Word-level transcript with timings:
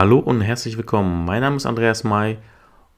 Hallo 0.00 0.18
und 0.18 0.40
herzlich 0.40 0.78
willkommen. 0.78 1.26
Mein 1.26 1.42
Name 1.42 1.56
ist 1.56 1.66
Andreas 1.66 2.04
May 2.04 2.38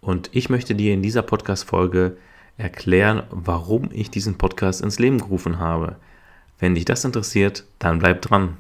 und 0.00 0.30
ich 0.30 0.50
möchte 0.50 0.76
dir 0.76 0.94
in 0.94 1.02
dieser 1.02 1.22
Podcast-Folge 1.22 2.16
erklären, 2.58 3.24
warum 3.30 3.88
ich 3.92 4.12
diesen 4.12 4.38
Podcast 4.38 4.80
ins 4.80 5.00
Leben 5.00 5.18
gerufen 5.18 5.58
habe. 5.58 5.96
Wenn 6.60 6.76
dich 6.76 6.84
das 6.84 7.04
interessiert, 7.04 7.64
dann 7.80 7.98
bleib 7.98 8.22
dran. 8.22 8.56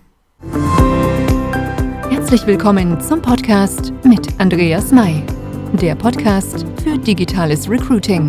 Herzlich 2.10 2.44
willkommen 2.44 3.00
zum 3.00 3.22
Podcast 3.22 3.92
mit 4.02 4.40
Andreas 4.40 4.90
May, 4.90 5.22
der 5.74 5.94
Podcast 5.94 6.66
für 6.82 6.98
digitales 6.98 7.70
Recruiting. 7.70 8.26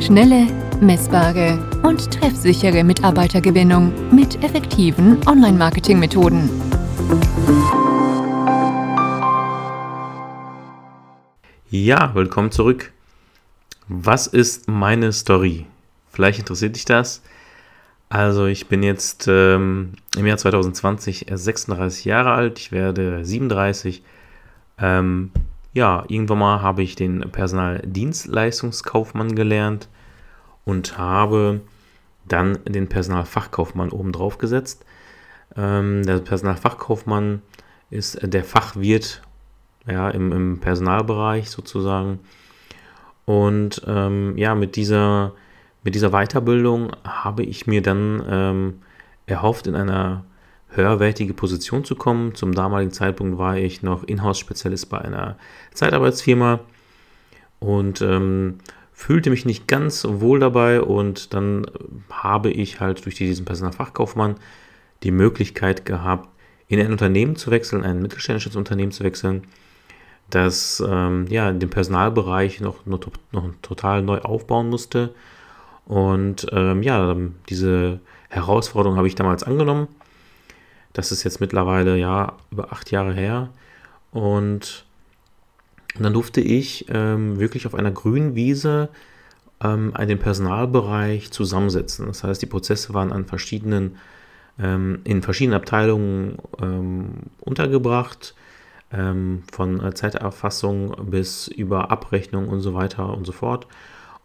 Schnelle, 0.00 0.46
messbare 0.80 1.58
und 1.82 2.10
treffsichere 2.10 2.82
Mitarbeitergewinnung 2.82 3.92
mit 4.10 4.42
effektiven 4.42 5.18
Online-Marketing-Methoden. 5.28 6.48
Ja, 11.68 12.14
willkommen 12.14 12.52
zurück. 12.52 12.92
Was 13.88 14.28
ist 14.28 14.68
meine 14.68 15.12
Story? 15.12 15.66
Vielleicht 16.12 16.38
interessiert 16.38 16.76
dich 16.76 16.84
das. 16.84 17.22
Also 18.08 18.46
ich 18.46 18.68
bin 18.68 18.84
jetzt 18.84 19.26
ähm, 19.26 19.94
im 20.16 20.26
Jahr 20.26 20.38
2020 20.38 21.28
erst 21.28 21.42
36 21.42 22.04
Jahre 22.04 22.30
alt. 22.30 22.60
Ich 22.60 22.70
werde 22.70 23.24
37. 23.24 24.04
Ähm, 24.78 25.32
ja, 25.72 26.04
irgendwann 26.06 26.38
mal 26.38 26.62
habe 26.62 26.84
ich 26.84 26.94
den 26.94 27.32
Personaldienstleistungskaufmann 27.32 29.34
gelernt 29.34 29.88
und 30.64 30.98
habe 30.98 31.62
dann 32.28 32.60
den 32.64 32.88
Personalfachkaufmann 32.88 33.90
oben 33.90 34.12
drauf 34.12 34.38
gesetzt. 34.38 34.84
Ähm, 35.56 36.06
der 36.06 36.18
Personalfachkaufmann 36.18 37.42
ist 37.90 38.20
der 38.22 38.44
Fachwirt 38.44 39.22
ja, 39.88 40.10
im, 40.10 40.32
im 40.32 40.60
Personalbereich 40.60 41.50
sozusagen. 41.50 42.20
Und 43.24 43.82
ähm, 43.86 44.36
ja, 44.36 44.54
mit 44.54 44.76
dieser, 44.76 45.32
mit 45.82 45.94
dieser 45.94 46.10
Weiterbildung 46.10 46.92
habe 47.04 47.42
ich 47.42 47.66
mir 47.66 47.82
dann 47.82 48.22
ähm, 48.28 48.74
erhofft, 49.26 49.66
in 49.66 49.74
einer 49.74 50.24
höherwertige 50.68 51.34
Position 51.34 51.84
zu 51.84 51.96
kommen. 51.96 52.34
Zum 52.34 52.54
damaligen 52.54 52.92
Zeitpunkt 52.92 53.38
war 53.38 53.56
ich 53.56 53.82
noch 53.82 54.04
Inhouse-Spezialist 54.04 54.88
bei 54.88 54.98
einer 54.98 55.36
Zeitarbeitsfirma 55.72 56.60
und 57.58 58.02
ähm, 58.02 58.58
fühlte 58.92 59.30
mich 59.30 59.44
nicht 59.44 59.66
ganz 59.66 60.06
wohl 60.08 60.38
dabei 60.38 60.80
und 60.80 61.34
dann 61.34 61.66
habe 62.10 62.50
ich 62.50 62.80
halt 62.80 63.04
durch 63.04 63.16
diesen 63.16 63.44
Personalfachkaufmann 63.44 64.36
die 65.02 65.10
Möglichkeit 65.10 65.84
gehabt, 65.84 66.28
in 66.68 66.80
ein 66.80 66.92
Unternehmen 66.92 67.36
zu 67.36 67.50
wechseln, 67.50 67.84
ein 67.84 68.00
mittelständisches 68.00 68.56
Unternehmen 68.56 68.92
zu 68.92 69.04
wechseln, 69.04 69.42
das 70.30 70.82
ähm, 70.86 71.26
ja, 71.28 71.52
den 71.52 71.70
Personalbereich 71.70 72.60
noch, 72.60 72.84
noch, 72.86 73.00
noch 73.32 73.48
total 73.62 74.02
neu 74.02 74.18
aufbauen 74.20 74.68
musste. 74.68 75.14
Und 75.84 76.46
ähm, 76.52 76.82
ja, 76.82 77.16
diese 77.48 78.00
Herausforderung 78.28 78.96
habe 78.96 79.06
ich 79.06 79.14
damals 79.14 79.44
angenommen. 79.44 79.88
Das 80.92 81.12
ist 81.12 81.22
jetzt 81.22 81.40
mittlerweile 81.40 81.96
ja 81.96 82.34
über 82.50 82.72
acht 82.72 82.90
Jahre 82.90 83.14
her. 83.14 83.50
Und 84.10 84.84
dann 85.98 86.12
durfte 86.12 86.40
ich 86.40 86.86
ähm, 86.88 87.38
wirklich 87.38 87.66
auf 87.66 87.74
einer 87.74 87.92
grünen 87.92 88.34
Wiese 88.34 88.88
ähm, 89.62 89.92
den 89.96 90.18
Personalbereich 90.18 91.30
zusammensetzen. 91.30 92.06
Das 92.06 92.24
heißt, 92.24 92.42
die 92.42 92.46
Prozesse 92.46 92.94
waren 92.94 93.12
an 93.12 93.26
verschiedenen, 93.26 93.96
ähm, 94.58 95.00
in 95.04 95.22
verschiedenen 95.22 95.60
Abteilungen 95.60 96.38
ähm, 96.60 97.10
untergebracht 97.40 98.34
ähm, 98.92 99.42
von 99.52 99.82
äh, 99.84 99.94
Zeiterfassung 99.94 100.94
bis 101.10 101.48
über 101.48 101.90
Abrechnung 101.90 102.48
und 102.48 102.60
so 102.60 102.74
weiter 102.74 103.12
und 103.12 103.26
so 103.26 103.32
fort. 103.32 103.66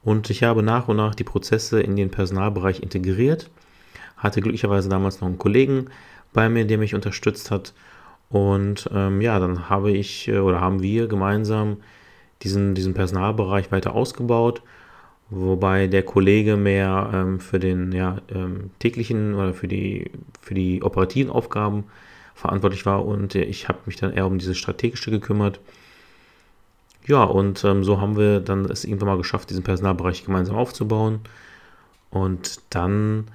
Und 0.03 0.29
ich 0.29 0.43
habe 0.43 0.63
nach 0.63 0.87
und 0.87 0.97
nach 0.97 1.15
die 1.15 1.23
Prozesse 1.23 1.81
in 1.81 1.95
den 1.95 2.09
Personalbereich 2.09 2.81
integriert. 2.81 3.49
Hatte 4.17 4.41
glücklicherweise 4.41 4.89
damals 4.89 5.21
noch 5.21 5.27
einen 5.27 5.37
Kollegen 5.37 5.87
bei 6.33 6.49
mir, 6.49 6.65
der 6.65 6.77
mich 6.77 6.95
unterstützt 6.95 7.51
hat. 7.51 7.73
Und 8.29 8.89
ähm, 8.93 9.21
ja, 9.21 9.39
dann 9.39 9.69
habe 9.69 9.91
ich 9.91 10.27
äh, 10.27 10.39
oder 10.39 10.61
haben 10.61 10.81
wir 10.81 11.07
gemeinsam 11.07 11.77
diesen, 12.43 12.75
diesen 12.75 12.93
Personalbereich 12.93 13.71
weiter 13.71 13.93
ausgebaut, 13.93 14.61
wobei 15.29 15.87
der 15.87 16.03
Kollege 16.03 16.57
mehr 16.57 17.09
ähm, 17.13 17.39
für 17.39 17.59
den 17.59 17.91
ja, 17.91 18.17
ähm, 18.33 18.71
täglichen 18.79 19.35
oder 19.35 19.53
für 19.53 19.67
die, 19.67 20.11
für 20.41 20.53
die 20.53 20.81
operativen 20.81 21.31
Aufgaben 21.31 21.85
verantwortlich 22.41 22.85
war 22.85 23.05
und 23.05 23.35
ich 23.35 23.67
habe 23.67 23.79
mich 23.85 23.95
dann 23.95 24.13
eher 24.13 24.25
um 24.25 24.37
diese 24.37 24.55
strategische 24.55 25.11
gekümmert. 25.11 25.59
Ja, 27.07 27.23
und 27.23 27.63
ähm, 27.63 27.83
so 27.83 27.99
haben 27.99 28.17
wir 28.17 28.39
dann 28.39 28.65
es 28.65 28.85
irgendwann 28.85 29.09
mal 29.09 29.17
geschafft, 29.17 29.49
diesen 29.49 29.63
Personalbereich 29.63 30.25
gemeinsam 30.25 30.55
aufzubauen. 30.55 31.21
Und 32.11 32.59
dann 32.69 33.25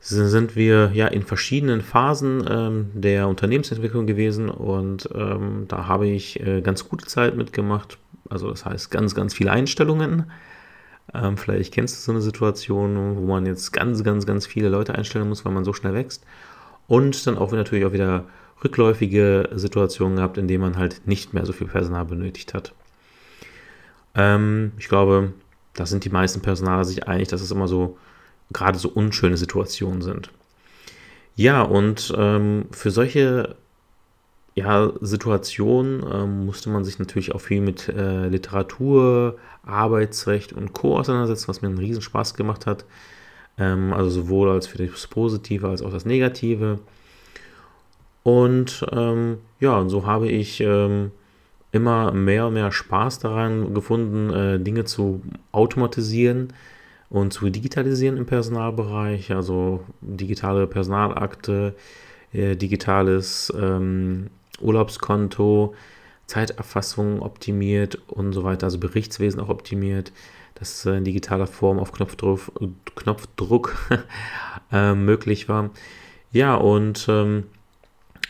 sind 0.00 0.56
wir 0.56 0.92
ja 0.94 1.08
in 1.08 1.22
verschiedenen 1.22 1.80
Phasen 1.80 2.44
ähm, 2.48 2.90
der 2.94 3.28
Unternehmensentwicklung 3.28 4.06
gewesen 4.06 4.48
und 4.48 5.08
ähm, 5.14 5.64
da 5.68 5.88
habe 5.88 6.06
ich 6.06 6.40
äh, 6.40 6.60
ganz 6.60 6.88
gute 6.88 7.06
Zeit 7.06 7.36
mitgemacht. 7.36 7.98
Also 8.28 8.50
das 8.50 8.64
heißt 8.64 8.90
ganz, 8.90 9.14
ganz 9.14 9.34
viele 9.34 9.50
Einstellungen. 9.50 10.30
Ähm, 11.12 11.36
vielleicht 11.36 11.74
kennst 11.74 11.96
du 11.96 12.00
so 12.00 12.12
eine 12.12 12.20
Situation, 12.20 13.16
wo 13.16 13.26
man 13.26 13.46
jetzt 13.46 13.72
ganz, 13.72 14.04
ganz, 14.04 14.26
ganz 14.26 14.46
viele 14.46 14.68
Leute 14.68 14.94
einstellen 14.94 15.28
muss, 15.28 15.44
weil 15.44 15.52
man 15.52 15.64
so 15.64 15.72
schnell 15.72 15.94
wächst. 15.94 16.24
Und 16.88 17.26
dann 17.26 17.38
auch 17.38 17.52
natürlich 17.52 17.84
auch 17.84 17.92
wieder 17.92 18.24
rückläufige 18.62 19.50
Situationen 19.54 20.16
gehabt, 20.16 20.38
in 20.38 20.48
denen 20.48 20.62
man 20.62 20.76
halt 20.76 21.06
nicht 21.06 21.34
mehr 21.34 21.46
so 21.46 21.52
viel 21.52 21.66
Personal 21.66 22.04
benötigt 22.04 22.54
hat. 22.54 22.72
Ähm, 24.14 24.72
ich 24.78 24.88
glaube, 24.88 25.32
da 25.74 25.86
sind 25.86 26.04
die 26.04 26.10
meisten 26.10 26.40
Personaler 26.40 26.84
sich 26.84 27.06
einig, 27.06 27.28
dass 27.28 27.42
es 27.42 27.50
immer 27.50 27.68
so 27.68 27.98
gerade 28.52 28.78
so 28.78 28.88
unschöne 28.88 29.36
Situationen 29.36 30.02
sind. 30.02 30.30
Ja, 31.34 31.62
und 31.62 32.14
ähm, 32.16 32.66
für 32.70 32.90
solche 32.90 33.56
ja, 34.54 34.90
Situationen 35.02 36.02
ähm, 36.10 36.46
musste 36.46 36.70
man 36.70 36.82
sich 36.82 36.98
natürlich 36.98 37.34
auch 37.34 37.42
viel 37.42 37.60
mit 37.60 37.90
äh, 37.90 38.28
Literatur, 38.28 39.36
Arbeitsrecht 39.62 40.54
und 40.54 40.72
Co. 40.72 40.98
auseinandersetzen, 40.98 41.48
was 41.48 41.60
mir 41.60 41.68
einen 41.68 41.78
riesen 41.78 42.00
Spaß 42.00 42.34
gemacht 42.34 42.64
hat. 42.64 42.86
Ähm, 43.58 43.92
also 43.92 44.10
sowohl 44.10 44.50
als 44.50 44.66
für 44.66 44.78
das 44.78 45.06
Positive 45.06 45.68
als 45.68 45.82
auch 45.82 45.90
das 45.90 46.04
Negative. 46.04 46.78
Und 48.22 48.84
ähm, 48.92 49.38
ja, 49.60 49.78
und 49.78 49.88
so 49.88 50.04
habe 50.06 50.28
ich 50.28 50.60
ähm, 50.60 51.12
immer 51.72 52.12
mehr 52.12 52.46
und 52.46 52.54
mehr 52.54 52.72
Spaß 52.72 53.20
daran 53.20 53.72
gefunden, 53.74 54.30
äh, 54.30 54.58
Dinge 54.58 54.84
zu 54.84 55.22
automatisieren 55.52 56.52
und 57.08 57.32
zu 57.32 57.48
digitalisieren 57.50 58.16
im 58.16 58.26
Personalbereich. 58.26 59.32
Also 59.32 59.84
digitale 60.00 60.66
Personalakte, 60.66 61.74
äh, 62.32 62.56
digitales 62.56 63.52
ähm, 63.56 64.28
Urlaubskonto, 64.60 65.74
Zeiterfassung 66.26 67.22
optimiert 67.22 67.98
und 68.08 68.32
so 68.32 68.42
weiter, 68.42 68.66
also 68.66 68.78
Berichtswesen 68.78 69.40
auch 69.40 69.48
optimiert 69.48 70.12
das 70.58 70.84
in 70.86 71.04
digitaler 71.04 71.46
Form 71.46 71.78
auf 71.78 71.92
Knopfdruck, 71.92 72.52
Knopfdruck 72.96 73.76
äh, 74.72 74.94
möglich 74.94 75.48
war. 75.48 75.70
Ja, 76.32 76.54
und 76.54 77.06
ähm, 77.08 77.44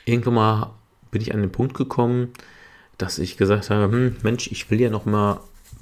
irgendwann 0.05 0.35
mal 0.35 0.71
bin 1.11 1.23
ich 1.23 1.33
an 1.33 1.41
den 1.41 1.53
Punkt 1.53 1.75
gekommen, 1.75 2.33
dass 2.99 3.19
ich 3.19 3.37
gesagt 3.37 3.71
habe, 3.71 3.93
hm, 3.93 4.17
Mensch, 4.23 4.51
ich 4.51 4.71
will 4.71 4.81
ja 4.81 4.91
noch 4.91 5.07
mal 5.07 5.41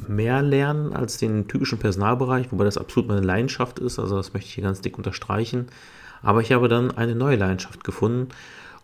mehr 0.09 0.43
lernen 0.43 0.93
als 0.93 1.19
den 1.19 1.49
typischen 1.49 1.79
Personalbereich, 1.79 2.51
wobei 2.51 2.65
das 2.65 2.79
absolut 2.79 3.09
meine 3.09 3.25
Leidenschaft 3.25 3.79
ist, 3.79 3.99
also 3.99 4.17
das 4.17 4.35
möchte 4.35 4.49
ich 4.49 4.55
hier 4.55 4.65
ganz 4.65 4.81
dick 4.81 4.99
unterstreichen. 4.99 5.67
Aber 6.23 6.41
ich 6.41 6.53
habe 6.53 6.69
dann 6.69 6.91
eine 6.91 7.15
neue 7.15 7.37
Leidenschaft 7.37 7.85
gefunden 7.85 8.29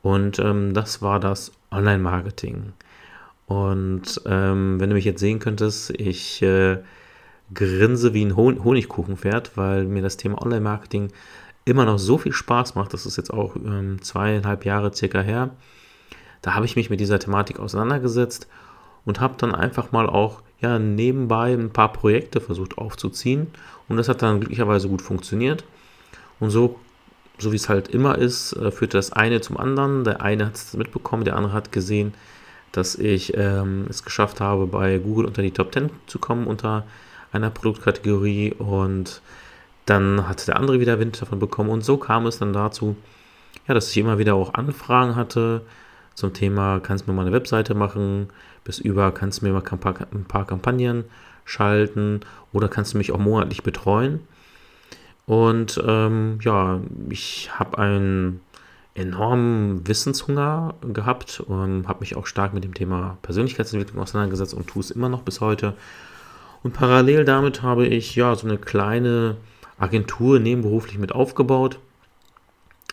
und 0.03 0.39
ähm, 0.39 0.75
das 0.75 1.03
war 1.03 1.21
das 1.21 1.53
Online-Marketing. 1.71 2.73
Und 3.47 4.21
ähm, 4.27 4.79
wenn 4.79 4.91
du 4.91 4.95
mich 4.95 5.05
jetzt 5.05 5.21
sehen 5.21 5.41
könntest, 5.41 5.91
ich 5.91 6.43
äh, 6.43 6.79
grinse 7.55 8.15
wie 8.15 8.25
ein 8.25 8.37
Hon 8.37 8.63
Honigkuchenpferd, 8.65 9.57
weil 9.57 9.85
mir 9.85 10.03
das 10.03 10.17
Thema 10.17 10.41
Online-Marketing 10.43 11.13
immer 11.65 11.85
noch 11.85 11.99
so 11.99 12.19
viel 12.19 12.33
Spaß 12.33 12.75
macht. 12.75 12.93
Das 12.93 13.07
ist 13.07 13.17
jetzt 13.17 13.33
auch 13.33 13.57
ähm, 13.57 14.01
zweieinhalb 14.03 14.65
Jahre 14.65 14.95
circa 14.95 15.21
her. 15.21 15.51
Da 16.43 16.55
habe 16.55 16.67
ich 16.67 16.77
mich 16.77 16.91
mit 16.91 17.01
dieser 17.01 17.19
Thematik 17.19 17.61
auseinandergesetzt 17.61 18.49
und 19.05 19.21
habe 19.21 19.35
dann 19.39 19.55
einfach 19.55 19.93
mal 19.93 20.09
auch 20.09 20.43
ja, 20.61 20.79
nebenbei 20.79 21.53
ein 21.53 21.71
paar 21.71 21.93
Projekte 21.93 22.41
versucht 22.41 22.79
aufzuziehen. 22.79 23.49
Und 23.89 23.97
das 23.97 24.09
hat 24.09 24.23
dann 24.23 24.41
glücklicherweise 24.41 24.89
gut 24.89 25.03
funktioniert. 25.03 25.65
Und 26.39 26.51
so, 26.51 26.79
so 27.39 27.53
wie 27.53 27.57
es 27.57 27.69
halt 27.69 27.89
immer 27.89 28.19
ist, 28.19 28.53
äh, 28.55 28.71
führte 28.71 28.97
das 28.97 29.13
eine 29.13 29.41
zum 29.41 29.57
anderen. 29.57 30.05
Der 30.05 30.23
eine 30.23 30.47
hat 30.47 30.55
es 30.55 30.75
mitbekommen, 30.75 31.25
der 31.25 31.37
andere 31.37 31.53
hat 31.53 31.73
gesehen, 31.73 32.15
dass 32.73 32.95
ich 32.95 33.37
ähm, 33.37 33.87
es 33.89 34.05
geschafft 34.05 34.41
habe, 34.41 34.67
bei 34.67 34.99
Google 34.99 35.27
unter 35.27 35.43
die 35.43 35.51
Top 35.51 35.73
10 35.73 35.91
zu 36.07 36.19
kommen, 36.19 36.47
unter 36.47 36.87
einer 37.33 37.51
Produktkategorie 37.51 38.55
und 38.55 39.21
dann 39.87 40.29
hat 40.29 40.47
der 40.47 40.57
andere 40.57 40.81
wieder 40.81 40.99
Wind 40.99 41.21
davon 41.21 41.39
bekommen 41.39 41.71
und 41.71 41.85
so 41.85 41.97
kam 41.97 42.27
es 42.27 42.39
dann 42.39 42.53
dazu, 42.53 42.97
ja, 43.67 43.75
dass 43.75 43.91
ich 43.91 43.99
immer 43.99 44.19
wieder 44.19 44.35
auch 44.35 44.55
Anfragen 44.55 45.17
hatte, 45.17 45.63
zum 46.15 46.33
Thema, 46.35 46.81
kannst 46.81 47.07
du 47.07 47.11
mir 47.11 47.17
mal 47.17 47.23
eine 47.23 47.33
Webseite 47.33 47.75
machen, 47.75 48.29
bis 48.65 48.79
über, 48.79 49.13
kannst 49.13 49.41
du 49.41 49.47
mir 49.47 49.53
mal 49.53 49.63
ein 50.13 50.25
paar 50.25 50.47
Kampagnen 50.47 51.05
schalten 51.45 52.21
oder 52.53 52.69
kannst 52.69 52.95
du 52.95 52.99
mich 52.99 53.13
auch 53.13 53.19
monatlich 53.19 53.63
betreuen. 53.63 54.21
Und 55.27 55.83
ähm, 55.87 56.39
ja, 56.43 56.81
ich 57.09 57.51
habe 57.59 57.79
einen 57.79 58.41
enormen 58.95 59.87
Wissenshunger 59.87 60.75
gehabt 60.93 61.41
und 61.41 61.87
habe 61.87 62.01
mich 62.01 62.17
auch 62.17 62.27
stark 62.27 62.53
mit 62.53 62.65
dem 62.65 62.75
Thema 62.75 63.17
Persönlichkeitsentwicklung 63.23 64.03
auseinandergesetzt 64.03 64.55
und 64.55 64.67
tue 64.67 64.81
es 64.81 64.91
immer 64.91 65.09
noch 65.09 65.23
bis 65.23 65.41
heute. 65.41 65.75
Und 66.63 66.73
parallel 66.73 67.25
damit 67.25 67.63
habe 67.63 67.87
ich 67.87 68.15
ja 68.17 68.35
so 68.37 68.47
eine 68.47 68.59
kleine 68.59 69.37
Agentur 69.79 70.39
nebenberuflich 70.39 70.99
mit 70.99 71.13
aufgebaut 71.13 71.79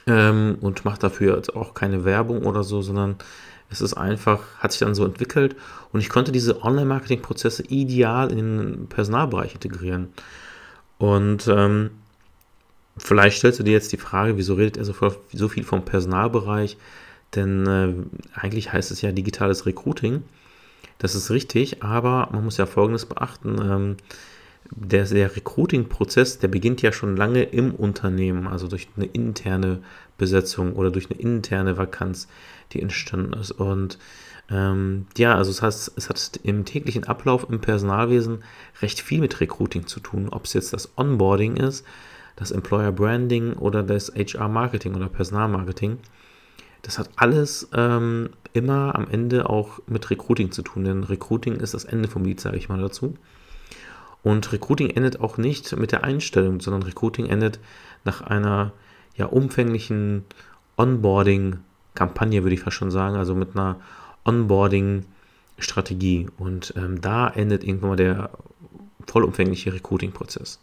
ähm, 0.05 0.57
und 0.61 0.85
mache 0.85 0.99
dafür 0.99 1.35
jetzt 1.35 1.55
auch 1.55 1.73
keine 1.73 2.05
Werbung 2.05 2.45
oder 2.45 2.63
so, 2.63 2.81
sondern 2.81 3.17
es 3.69 3.81
ist 3.81 3.93
einfach, 3.95 4.39
hat 4.59 4.71
sich 4.71 4.79
dann 4.79 4.95
so 4.95 5.03
entwickelt 5.03 5.55
und 5.91 5.99
ich 5.99 6.09
konnte 6.09 6.31
diese 6.31 6.63
Online-Marketing-Prozesse 6.63 7.63
ideal 7.67 8.31
in 8.31 8.37
den 8.37 8.87
Personalbereich 8.87 9.53
integrieren. 9.53 10.09
Und 10.97 11.47
ähm, 11.47 11.91
vielleicht 12.97 13.39
stellst 13.39 13.59
du 13.59 13.63
dir 13.63 13.73
jetzt 13.73 13.91
die 13.91 13.97
Frage, 13.97 14.37
wieso 14.37 14.55
redet 14.55 14.77
er 14.77 14.85
so, 14.85 15.49
viel 15.49 15.63
vom 15.63 15.83
Personalbereich? 15.83 16.77
Denn 17.35 17.67
äh, 17.67 18.39
eigentlich 18.39 18.71
heißt 18.71 18.91
es 18.91 19.01
ja 19.01 19.11
digitales 19.11 19.65
Recruiting. 19.65 20.23
Das 20.97 21.15
ist 21.15 21.29
richtig, 21.29 21.83
aber 21.83 22.29
man 22.31 22.43
muss 22.43 22.57
ja 22.57 22.65
Folgendes 22.65 23.05
beachten. 23.05 23.57
Ähm, 23.61 23.97
der, 24.71 25.05
der 25.05 25.35
Recruiting-Prozess, 25.35 26.39
der 26.39 26.49
beginnt 26.49 26.81
ja 26.81 26.91
schon 26.91 27.15
lange 27.15 27.43
im 27.43 27.73
Unternehmen, 27.73 28.47
also 28.47 28.67
durch 28.67 28.87
eine 28.95 29.05
interne 29.05 29.81
Besetzung 30.17 30.73
oder 30.73 30.91
durch 30.91 31.09
eine 31.09 31.19
interne 31.19 31.77
Vakanz, 31.77 32.27
die 32.73 32.81
entstanden 32.81 33.33
ist. 33.33 33.51
Und 33.51 33.97
ähm, 34.49 35.07
ja, 35.17 35.35
also 35.35 35.51
das 35.51 35.61
heißt, 35.61 35.93
es 35.95 36.09
hat 36.09 36.39
im 36.43 36.65
täglichen 36.65 37.03
Ablauf 37.05 37.47
im 37.49 37.61
Personalwesen 37.61 38.43
recht 38.81 39.01
viel 39.01 39.19
mit 39.19 39.39
Recruiting 39.39 39.87
zu 39.87 39.99
tun, 39.99 40.29
ob 40.29 40.45
es 40.45 40.53
jetzt 40.53 40.73
das 40.73 40.97
Onboarding 40.97 41.57
ist, 41.57 41.85
das 42.35 42.51
Employer 42.51 42.91
Branding 42.91 43.53
oder 43.53 43.83
das 43.83 44.13
HR 44.15 44.47
Marketing 44.47 44.95
oder 44.95 45.09
Personalmarketing. 45.09 45.99
Das 46.87 46.97
hat 46.97 47.11
alles 47.17 47.69
ähm, 47.73 48.29
immer 48.53 48.95
am 48.95 49.09
Ende 49.09 49.49
auch 49.49 49.79
mit 49.87 50.09
Recruiting 50.09 50.53
zu 50.53 50.61
tun, 50.61 50.85
denn 50.85 51.03
Recruiting 51.03 51.57
ist 51.57 51.73
das 51.73 51.83
Ende 51.83 52.07
vom 52.07 52.23
Lied, 52.23 52.39
sage 52.39 52.55
ich 52.55 52.69
mal 52.69 52.79
dazu. 52.79 53.15
Und 54.23 54.53
Recruiting 54.53 54.91
endet 54.91 55.19
auch 55.19 55.37
nicht 55.37 55.75
mit 55.75 55.91
der 55.91 56.05
Einstellung, 56.05 56.61
sondern 56.61 56.83
Recruiting 56.83 57.25
endet 57.25 57.59
nach 58.05 58.21
einer 58.21 58.71
ja, 59.17 59.25
umfänglichen 59.25 60.23
Onboarding-Kampagne, 60.77 62.43
würde 62.43 62.53
ich 62.53 62.61
fast 62.61 62.77
schon 62.77 62.91
sagen, 62.91 63.17
also 63.17 63.35
mit 63.35 63.57
einer 63.57 63.81
Onboarding-Strategie. 64.23 66.29
Und 66.37 66.73
ähm, 66.77 67.01
da 67.01 67.27
endet 67.27 67.65
irgendwann 67.65 67.89
mal 67.89 67.97
der 67.97 68.29
vollumfängliche 69.07 69.73
Recruiting-Prozess. 69.73 70.61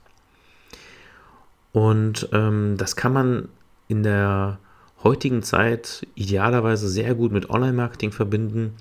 Und 1.72 2.30
ähm, 2.32 2.76
das 2.78 2.96
kann 2.96 3.12
man 3.12 3.50
in 3.88 4.02
der 4.02 4.58
heutigen 5.04 5.42
Zeit 5.42 6.06
idealerweise 6.14 6.88
sehr 6.88 7.14
gut 7.14 7.30
mit 7.30 7.50
Online-Marketing 7.50 8.10
verbinden. 8.10 8.72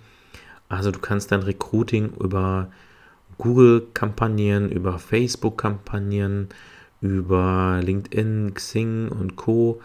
Also 0.70 0.90
du 0.90 1.00
kannst 1.00 1.32
dein 1.32 1.44
Recruiting 1.44 2.14
über 2.20 2.72
Google-Kampagnen, 3.38 4.72
über 4.72 4.98
Facebook-Kampagnen, 4.98 6.48
über 7.02 7.82
LinkedIn, 7.84 8.54
Xing 8.54 9.10
und 9.10 9.36
Co. 9.36 9.82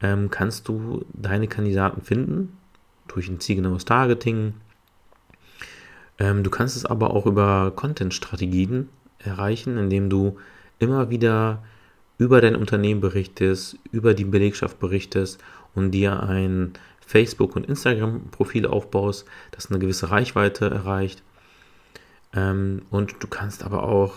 Ähm, 0.00 0.30
kannst 0.30 0.68
du 0.68 1.04
deine 1.12 1.48
Kandidaten 1.48 2.02
finden 2.02 2.56
durch 3.08 3.28
ein 3.28 3.40
zielgenaues 3.40 3.84
Targeting. 3.84 4.54
Ähm, 6.18 6.44
du 6.44 6.50
kannst 6.50 6.76
es 6.76 6.86
aber 6.86 7.12
auch 7.12 7.26
über 7.26 7.72
Content-Strategien 7.74 8.88
erreichen, 9.18 9.76
indem 9.76 10.08
du 10.08 10.38
immer 10.78 11.10
wieder 11.10 11.62
über 12.16 12.40
dein 12.40 12.54
Unternehmen 12.54 13.00
berichtest, 13.00 13.78
über 13.92 14.14
die 14.14 14.24
Belegschaft 14.24 14.78
berichtest 14.78 15.42
und 15.80 15.90
dir 15.92 16.22
ein 16.22 16.74
Facebook- 17.10 17.56
und 17.56 17.66
Instagram-Profil 17.66 18.66
aufbaust, 18.66 19.26
das 19.50 19.70
eine 19.70 19.80
gewisse 19.80 20.10
Reichweite 20.10 20.70
erreicht. 20.70 21.22
Ähm, 22.34 22.82
und 22.90 23.16
du 23.18 23.26
kannst 23.26 23.64
aber 23.64 23.82
auch 23.82 24.14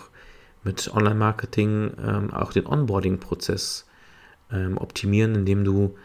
mit 0.62 0.92
Online-Marketing 0.94 1.92
ähm, 2.06 2.30
auch 2.32 2.52
den 2.52 2.66
Onboarding-Prozess 2.66 3.86
ähm, 4.52 4.78
optimieren, 4.78 5.34
indem 5.34 5.64
du 5.64 5.96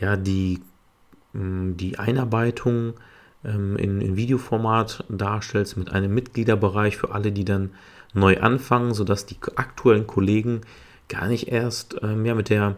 ja 0.00 0.16
die, 0.16 0.60
ähm, 1.34 1.76
die 1.76 1.98
Einarbeitung 1.98 2.94
in, 3.44 3.76
in 3.76 4.16
Videoformat 4.16 5.04
darstellst 5.08 5.76
mit 5.76 5.92
einem 5.92 6.12
Mitgliederbereich 6.12 6.96
für 6.96 7.12
alle, 7.12 7.30
die 7.30 7.44
dann 7.44 7.70
neu 8.12 8.40
anfangen, 8.40 8.92
sodass 8.92 9.24
die 9.24 9.36
aktuellen 9.54 10.08
Kollegen 10.08 10.62
gar 11.08 11.28
nicht 11.28 11.46
erst 11.46 11.96
ja, 12.02 12.34
mit 12.34 12.48
der 12.48 12.76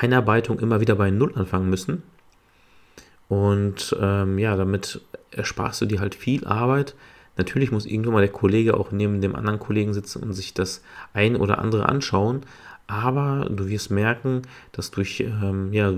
Einarbeitung 0.00 0.58
immer 0.60 0.80
wieder 0.80 0.96
bei 0.96 1.10
Null 1.10 1.32
anfangen 1.34 1.70
müssen. 1.70 2.02
Und 3.28 3.96
ähm, 4.00 4.38
ja, 4.38 4.56
damit 4.56 5.00
ersparst 5.30 5.80
du 5.80 5.86
dir 5.86 6.00
halt 6.00 6.14
viel 6.14 6.44
Arbeit, 6.46 6.94
Natürlich 7.40 7.70
muss 7.72 7.86
irgendwann 7.86 8.12
mal 8.12 8.20
der 8.20 8.28
Kollege 8.28 8.76
auch 8.76 8.92
neben 8.92 9.22
dem 9.22 9.34
anderen 9.34 9.58
Kollegen 9.58 9.94
sitzen 9.94 10.22
und 10.22 10.34
sich 10.34 10.52
das 10.52 10.82
ein 11.14 11.36
oder 11.36 11.58
andere 11.58 11.88
anschauen, 11.88 12.42
aber 12.86 13.48
du 13.48 13.68
wirst 13.68 13.90
merken, 13.90 14.42
dass 14.72 14.90
durch 14.90 15.20
ähm, 15.20 15.72
ja, 15.72 15.90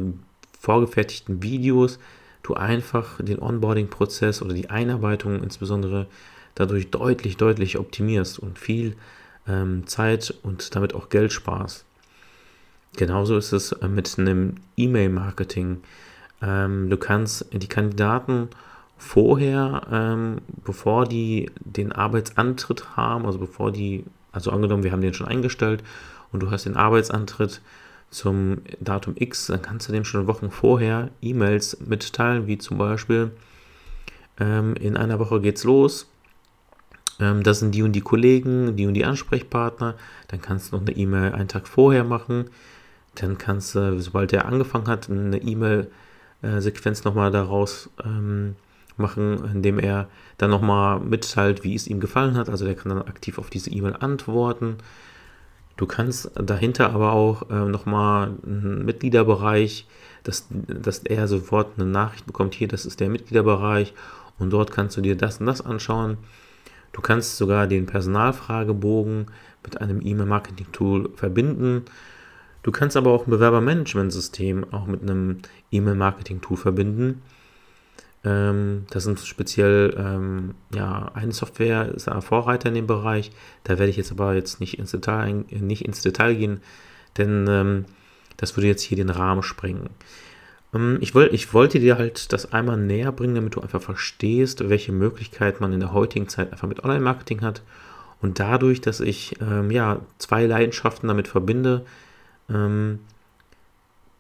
vorgefertigten 0.61 1.43
Videos 1.43 1.99
du 2.45 2.55
einfach 2.55 3.21
den 3.21 3.41
Onboarding-Prozess 3.41 4.41
oder 4.41 4.55
die 4.55 4.71
Einarbeitung 4.71 5.43
insbesondere 5.43 6.07
dadurch 6.55 6.91
deutlich, 6.91 7.39
deutlich 7.39 7.77
optimierst 7.77 8.39
und 8.39 8.59
viel 8.59 8.95
ähm, 9.49 9.87
Zeit 9.89 10.33
und 10.45 10.77
damit 10.77 10.95
auch 10.95 11.09
Geld 11.09 11.33
sparst. 11.33 11.85
Genauso 12.97 13.37
ist 13.37 13.53
es 13.53 13.73
äh, 13.73 13.89
mit 13.89 14.19
einem 14.19 14.57
E-Mail-Marketing. 14.77 15.83
Ähm, 16.43 16.91
du 16.91 16.97
kannst 16.97 17.47
die 17.53 17.69
Kandidaten 17.69 18.49
vorher, 18.99 19.87
ähm, 19.91 20.39
bevor 20.65 21.07
die 21.07 21.51
den 21.61 21.93
Arbeitsantritt 21.93 22.97
haben, 22.97 23.27
also 23.27 23.39
bevor 23.39 23.73
die, 23.73 24.05
also 24.31 24.51
angenommen, 24.51 24.85
wir 24.85 24.93
haben 24.93 25.01
den 25.01 25.15
schon 25.15 25.27
eingestellt 25.27 25.83
und 26.31 26.41
du 26.41 26.51
hast 26.51 26.67
den 26.67 26.77
Arbeitsantritt 26.77 27.61
zum 28.11 28.59
Datum 28.81 29.15
X, 29.17 29.47
dann 29.47 29.63
kannst 29.63 29.89
du 29.89 29.93
dem 29.93 30.05
schon 30.05 30.27
Wochen 30.27 30.51
vorher 30.51 31.09
E-Mails 31.23 31.79
mitteilen, 31.81 32.47
wie 32.47 32.59
zum 32.59 32.77
Beispiel, 32.79 33.33
ähm, 34.39 34.75
in 34.75 34.97
einer 34.97 35.19
Woche 35.19 35.41
geht's 35.41 35.65
los, 35.65 36.07
ähm, 37.19 37.43
das 37.43 37.61
sind 37.61 37.75
die 37.75 37.83
und 37.83 37.93
die 37.93 38.01
Kollegen, 38.03 38.77
die 38.77 38.87
und 38.87 38.95
die 38.95 39.05
Ansprechpartner, 39.05 39.95
dann 40.29 40.43
kannst 40.43 40.73
du 40.73 40.77
noch 40.77 40.83
eine 40.83 40.97
E-Mail 40.97 41.33
einen 41.33 41.49
Tag 41.49 41.67
vorher 41.67 42.05
machen, 42.05 42.51
dann 43.15 43.39
kannst 43.39 43.75
du, 43.75 44.01
sobald 44.01 44.33
der 44.33 44.47
angefangen 44.47 44.89
hat, 44.89 45.11
eine 45.11 45.39
E-Mail-Sequenz 45.39 47.05
nochmal 47.05 47.31
daraus 47.31 47.91
ähm, 48.05 48.57
machen, 48.97 49.45
indem 49.53 49.79
er 49.79 50.09
dann 50.39 50.51
nochmal 50.51 51.01
mitteilt, 51.01 51.65
wie 51.65 51.75
es 51.75 51.87
ihm 51.87 52.01
gefallen 52.01 52.37
hat. 52.37 52.49
Also 52.49 52.65
der 52.65 52.75
kann 52.75 52.91
dann 52.91 53.03
aktiv 53.03 53.39
auf 53.39 53.51
diese 53.51 53.71
E-Mail 53.71 53.97
antworten. 54.01 54.79
Du 55.77 55.87
kannst 55.87 56.31
dahinter 56.35 56.91
aber 56.91 57.13
auch 57.13 57.51
äh, 57.51 57.65
nochmal 57.65 58.35
einen 58.45 58.85
Mitgliederbereich, 58.85 59.87
dass, 60.23 60.47
dass 60.51 60.99
er 61.01 61.29
sofort 61.29 61.73
eine 61.77 61.87
Nachricht 61.87 62.27
bekommt, 62.27 62.55
hier, 62.55 62.69
das 62.69 62.87
ist 62.87 63.01
der 63.01 63.09
Mitgliederbereich 63.09 63.95
und 64.39 64.51
dort 64.51 64.71
kannst 64.71 64.97
du 64.97 65.01
dir 65.01 65.17
das 65.17 65.41
und 65.41 65.47
das 65.47 65.61
anschauen. 65.61 66.19
Du 66.93 67.01
kannst 67.01 67.39
sogar 67.39 67.67
den 67.67 67.87
Personalfragebogen 67.87 69.27
mit 69.65 69.81
einem 69.81 70.01
E-Mail-Marketing-Tool 70.05 71.11
verbinden. 71.17 71.85
Du 72.63 72.71
kannst 72.71 72.97
aber 72.97 73.11
auch 73.11 73.27
ein 73.27 73.31
Bewerbermanagementsystem 73.31 74.73
auch 74.73 74.87
mit 74.87 75.03
einem 75.03 75.39
E-Mail-Marketing-Tool 75.71 76.57
verbinden. 76.57 77.23
Ähm, 78.25 78.87
das 78.91 79.05
sind 79.05 79.19
speziell 79.21 79.95
ähm, 79.99 80.55
ja, 80.75 81.11
eine 81.15 81.33
Software, 81.33 81.93
ist 81.93 82.09
ein 82.09 82.23
Vorreiter 82.23 82.69
in 82.69 82.75
dem 82.75 82.87
Bereich. 82.87 83.33
Da 83.65 83.79
werde 83.79 83.91
ich 83.91 83.97
jetzt 83.97 84.13
aber 84.13 84.35
jetzt 84.35 84.61
nicht 84.61 84.79
ins 84.79 84.93
Detail, 84.93 85.45
nicht 85.51 85.85
ins 85.85 86.03
Detail 86.03 86.35
gehen, 86.35 86.61
denn 87.19 87.47
ähm, 87.49 87.85
das 88.37 88.57
würde 88.57 88.69
jetzt 88.69 88.83
hier 88.83 88.97
den 88.97 89.11
Rahmen 89.11 89.43
sprengen. 89.43 89.91
Ähm, 90.73 90.99
ich, 91.01 91.15
wollt, 91.17 91.33
ich 91.33 91.53
wollte 91.53 91.81
dir 91.81 91.99
halt 91.99 92.33
das 92.33 92.53
einmal 92.53 92.77
näher 92.77 93.11
bringen, 93.11 93.35
damit 93.35 93.57
du 93.57 93.61
einfach 93.61 93.83
verstehst, 93.83 94.69
welche 94.69 94.93
Möglichkeiten 94.93 95.63
man 95.63 95.73
in 95.73 95.81
der 95.81 95.93
heutigen 95.93 96.29
Zeit 96.29 96.53
einfach 96.53 96.69
mit 96.69 96.85
Online-Marketing 96.85 97.41
hat. 97.41 97.63
Und 98.21 98.39
dadurch, 98.39 98.81
dass 98.81 99.01
ich 99.01 99.37
ähm, 99.41 99.73
ja, 99.73 100.01
zwei 100.19 100.47
Leidenschaften 100.47 101.09
damit 101.09 101.27
verbinde, 101.27 101.85
ähm, 102.53 103.01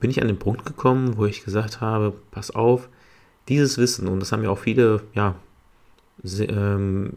bin 0.01 0.11
ich 0.11 0.21
an 0.21 0.29
den 0.29 0.39
Punkt 0.39 0.65
gekommen, 0.65 1.17
wo 1.17 1.27
ich 1.27 1.45
gesagt 1.45 1.81
habe, 1.81 2.13
pass 2.31 2.51
auf, 2.51 2.89
dieses 3.49 3.79
Wissen, 3.79 4.09
und 4.09 4.21
das 4.21 4.33
haben 4.33 4.43
ja 4.43 4.51
auch 4.51 4.59
viele 4.59 5.03
ja, 5.15 5.35
ähm, 6.25 7.13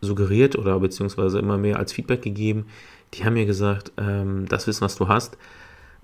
suggeriert 0.00 0.56
oder 0.56 0.78
beziehungsweise 0.80 1.38
immer 1.38 1.58
mehr 1.58 1.78
als 1.78 1.92
Feedback 1.92 2.22
gegeben, 2.22 2.66
die 3.14 3.24
haben 3.24 3.34
mir 3.34 3.46
gesagt, 3.46 3.92
ähm, 3.96 4.46
das 4.48 4.66
Wissen, 4.66 4.82
was 4.82 4.96
du 4.96 5.08
hast, 5.08 5.36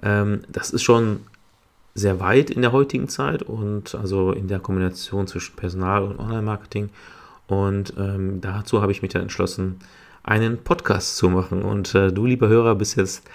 ähm, 0.03 0.43
das 0.49 0.71
ist 0.71 0.83
schon 0.83 1.21
sehr 1.95 2.21
weit 2.21 2.51
in 2.51 2.61
der 2.61 2.73
heutigen 2.73 3.09
Zeit 3.09 3.43
und 3.43 3.95
also 3.95 4.33
in 4.33 4.49
der 4.49 4.61
Kombination 4.61 5.27
zwischen 5.27 5.57
Personal 5.57 6.03
und 6.03 6.19
Online-Marketing. 6.19 6.91
Und 7.47 7.95
ähm, 7.97 8.41
dazu 8.41 8.83
habe 8.83 8.93
ich 8.93 9.01
mich 9.01 9.13
dann 9.13 9.23
entschlossen, 9.23 9.79
einen 10.23 10.59
Podcast 10.59 11.17
zu 11.17 11.31
machen. 11.31 11.63
Und 11.63 11.95
äh, 11.95 12.13
du, 12.13 12.27
lieber 12.27 12.49
Hörer, 12.49 12.75
bist 12.75 12.97
jetzt 12.97 13.27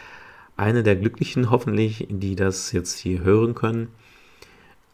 eine 0.58 0.84
der 0.84 0.96
Glücklichen, 0.96 1.50
hoffentlich, 1.50 2.08
die 2.10 2.36
das 2.36 2.72
jetzt 2.72 2.98
hier 2.98 3.22
hören 3.22 3.56
können. 3.56 3.90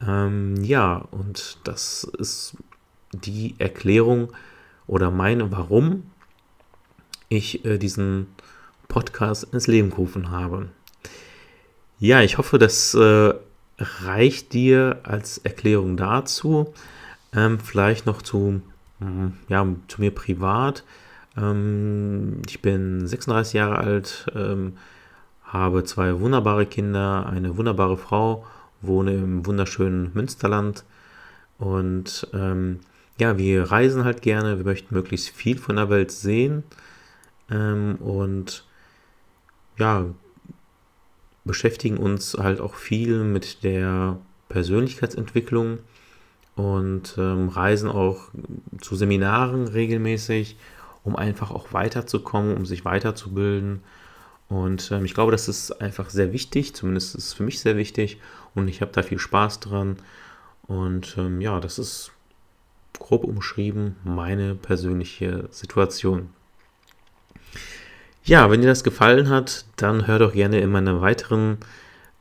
Ähm, 0.05 0.63
ja, 0.63 0.97
und 1.11 1.59
das 1.63 2.03
ist 2.03 2.57
die 3.11 3.55
Erklärung 3.57 4.31
oder 4.85 5.11
meine, 5.11 5.51
warum 5.51 6.03
ich 7.29 7.65
äh, 7.65 7.77
diesen 7.77 8.27
Podcast 8.87 9.45
ins 9.51 9.67
Leben 9.67 9.89
gerufen 9.89 10.31
habe. 10.31 10.69
Ja, 11.99 12.21
ich 12.21 12.37
hoffe, 12.37 12.57
das 12.57 12.93
äh, 12.93 13.33
reicht 13.79 14.53
dir 14.53 14.99
als 15.03 15.39
Erklärung 15.39 15.97
dazu. 15.97 16.73
Ähm, 17.33 17.59
vielleicht 17.59 18.05
noch 18.05 18.21
zu, 18.21 18.61
mm, 18.99 19.27
ja, 19.49 19.67
zu 19.87 20.01
mir 20.01 20.11
privat. 20.11 20.83
Ähm, 21.35 22.41
ich 22.47 22.61
bin 22.61 23.07
36 23.07 23.53
Jahre 23.53 23.77
alt, 23.77 24.27
ähm, 24.35 24.77
habe 25.47 25.83
zwei 25.83 26.19
wunderbare 26.19 26.65
Kinder, 26.65 27.25
eine 27.25 27.57
wunderbare 27.57 27.97
Frau, 27.97 28.45
wohne 28.81 29.13
im 29.13 29.45
wunderschönen 29.45 30.11
Münsterland. 30.13 30.83
Und 31.57 32.27
ähm, 32.33 32.81
ja, 33.19 33.37
wir 33.37 33.63
reisen 33.63 34.03
halt 34.03 34.21
gerne, 34.21 34.57
wir 34.57 34.65
möchten 34.65 34.93
möglichst 34.93 35.29
viel 35.29 35.57
von 35.57 35.77
der 35.77 35.89
Welt 35.89 36.11
sehen. 36.11 36.63
Ähm, 37.49 37.95
und 37.95 38.65
ja, 39.77 40.05
beschäftigen 41.45 41.97
uns 41.97 42.35
halt 42.37 42.59
auch 42.59 42.75
viel 42.75 43.23
mit 43.23 43.63
der 43.63 44.17
Persönlichkeitsentwicklung 44.49 45.79
und 46.55 47.15
ähm, 47.17 47.49
reisen 47.49 47.89
auch 47.89 48.29
zu 48.81 48.95
Seminaren 48.95 49.67
regelmäßig, 49.67 50.57
um 51.03 51.15
einfach 51.15 51.51
auch 51.51 51.73
weiterzukommen, 51.73 52.57
um 52.57 52.65
sich 52.65 52.83
weiterzubilden. 52.83 53.81
Und 54.49 54.91
ähm, 54.91 55.05
ich 55.05 55.13
glaube, 55.13 55.31
das 55.31 55.47
ist 55.47 55.71
einfach 55.81 56.09
sehr 56.09 56.31
wichtig, 56.31 56.73
zumindest 56.73 57.15
ist 57.15 57.25
es 57.25 57.33
für 57.33 57.43
mich 57.43 57.59
sehr 57.59 57.75
wichtig 57.75 58.19
und 58.55 58.67
ich 58.67 58.81
habe 58.81 58.91
da 58.91 59.03
viel 59.03 59.19
Spaß 59.19 59.59
dran. 59.59 59.97
Und 60.67 61.15
ähm, 61.17 61.41
ja, 61.41 61.59
das 61.59 61.79
ist 61.79 62.11
grob 62.97 63.23
umschrieben 63.23 63.95
meine 64.03 64.55
persönliche 64.55 65.47
Situation. 65.51 66.29
Ja, 68.23 68.51
wenn 68.51 68.61
dir 68.61 68.67
das 68.67 68.83
gefallen 68.83 69.29
hat, 69.29 69.65
dann 69.77 70.07
hör 70.07 70.19
doch 70.19 70.33
gerne 70.33 70.59
in 70.59 70.69
meine 70.69 71.01
weiteren 71.01 71.57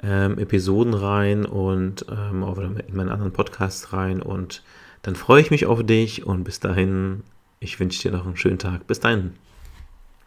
ähm, 0.02 0.38
Episoden 0.38 0.94
rein 0.94 1.44
und 1.44 2.06
ähm, 2.08 2.44
in 2.86 2.96
meinen 2.96 3.08
anderen 3.08 3.32
Podcasts 3.32 3.92
rein. 3.92 4.22
Und 4.22 4.62
dann 5.02 5.16
freue 5.16 5.40
ich 5.40 5.50
mich 5.50 5.66
auf 5.66 5.84
dich 5.84 6.24
und 6.24 6.44
bis 6.44 6.60
dahin, 6.60 7.22
ich 7.58 7.80
wünsche 7.80 8.02
dir 8.02 8.16
noch 8.16 8.26
einen 8.26 8.36
schönen 8.36 8.58
Tag. 8.58 8.86
Bis 8.86 9.00
dahin. 9.00 9.34